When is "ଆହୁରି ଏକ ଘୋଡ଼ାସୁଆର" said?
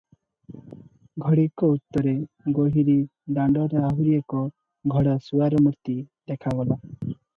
3.91-5.61